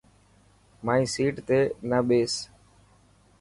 مائي 0.85 1.03
سيٽ 1.13 1.35
تي 1.47 1.59
نه 1.89 1.99
ٻيس. 2.07 2.33